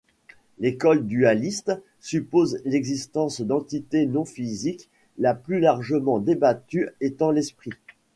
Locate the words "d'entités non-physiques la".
3.39-5.35